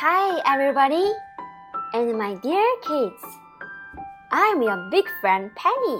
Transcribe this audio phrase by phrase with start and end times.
[0.00, 1.10] Hi, everybody,
[1.92, 3.20] and my dear kids.
[4.30, 5.98] I'm your big friend Penny.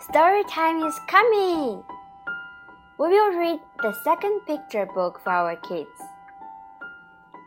[0.00, 1.82] Story time is coming.
[2.98, 6.04] We will read the second picture book for our kids.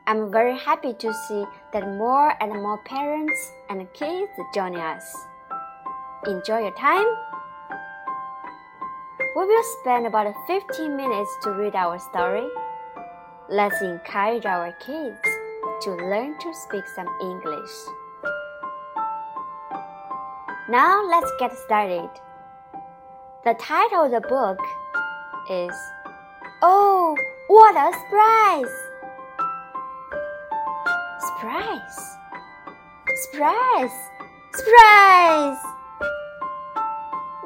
[0.08, 5.16] I'm very happy to see that more and more parents and kids join us.
[6.26, 7.06] Enjoy your time.
[9.36, 12.50] We will spend about 15 minutes to read our story.
[13.54, 15.22] Let's encourage our kids
[15.84, 17.70] to learn to speak some English.
[20.68, 22.10] Now let's get started.
[23.46, 24.58] The title of the book
[25.52, 25.76] is
[26.64, 28.74] Oh, what a surprise!
[31.22, 32.18] Surprise!
[33.22, 33.98] Surprise!
[34.56, 35.58] Surprise!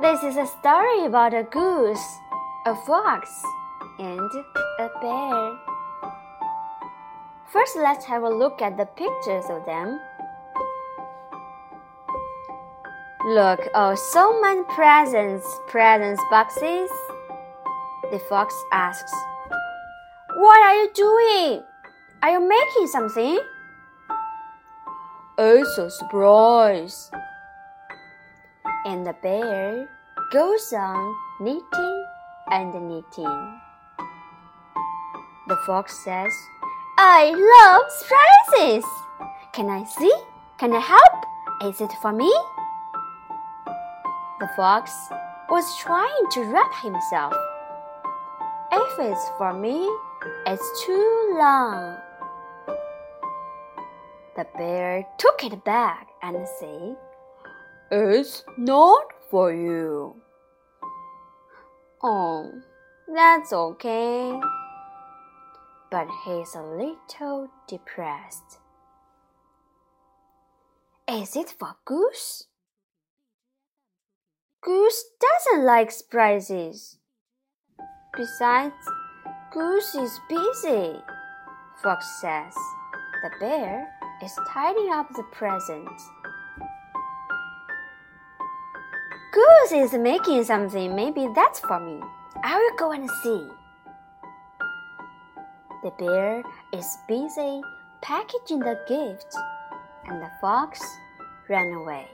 [0.01, 2.07] This is a story about a goose,
[2.65, 3.29] a fox,
[3.99, 4.31] and
[4.79, 5.66] a bear.
[7.49, 10.01] First, let's have a look at the pictures of them.
[13.26, 16.89] Look, oh, so many presents, presents boxes.
[18.12, 19.13] The fox asks,
[20.35, 21.63] What are you doing?
[22.21, 23.39] Are you making something?
[25.37, 27.11] It's a surprise.
[28.85, 29.87] And the bear
[30.34, 32.05] goes on knitting
[32.51, 33.61] and knitting.
[35.48, 36.34] The fox says,
[36.99, 38.84] I love surprises.
[39.53, 40.12] Can I see?
[40.57, 41.26] Can I help?
[41.63, 42.34] Is it for me?
[44.39, 44.91] The fox
[45.48, 47.35] was trying to wrap himself.
[48.71, 49.87] If it's for me,
[50.48, 51.98] it's too long.
[54.35, 56.95] The bear took it back and said,
[57.91, 60.15] It's not for you.
[62.01, 62.51] Oh,
[63.13, 64.39] that's okay.
[65.90, 68.59] But he's a little depressed.
[71.09, 72.47] Is it for Goose?
[74.61, 76.97] Goose doesn't like surprises.
[78.16, 78.73] Besides,
[79.53, 81.00] Goose is busy,
[81.81, 82.53] Fox says.
[83.23, 83.88] The bear
[84.22, 86.09] is tidying up the presents.
[89.31, 90.95] Goose is making something.
[90.95, 92.01] Maybe that's for me.
[92.44, 93.47] I will go and see.
[95.87, 96.43] The bear
[96.73, 97.61] is busy
[98.01, 99.33] packaging the gift,
[100.03, 100.81] and the fox
[101.47, 102.05] ran away.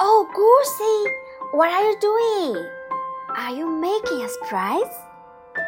[0.00, 1.12] Oh, Goosey,
[1.52, 2.66] what are you doing?
[3.36, 4.96] Are you making a surprise?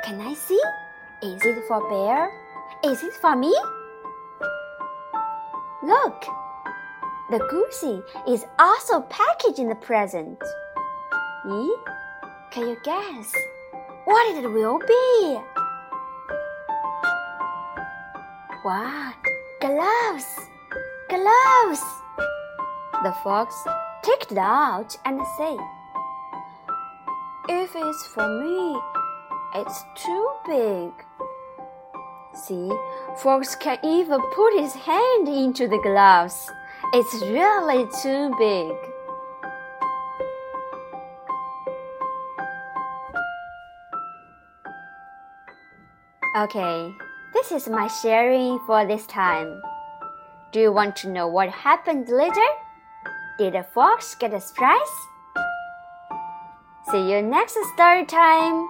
[0.07, 0.63] Can I see?
[1.23, 2.33] Is it for Bear?
[2.83, 3.55] Is it for me?
[5.83, 6.25] Look,
[7.31, 10.43] the goosey is also packaging the present.
[11.47, 11.77] Ee?
[12.51, 13.31] Can you guess
[14.07, 15.39] what it will be?
[18.63, 19.15] What?
[19.61, 20.41] Gloves!
[21.11, 21.83] Gloves!
[23.05, 23.55] The fox
[24.31, 25.59] it out and said,
[27.49, 28.79] If it's for me,
[29.55, 30.93] it's too big.
[32.35, 32.71] See,
[33.23, 36.51] Fox can even put his hand into the gloves.
[36.93, 38.96] It's really too big.
[46.37, 46.95] Okay,
[47.33, 49.63] this is my sharing for this time.
[50.53, 52.49] Do you want to know what happened later?
[53.39, 54.95] Did the fox get a surprise?
[56.91, 58.69] See you next story time.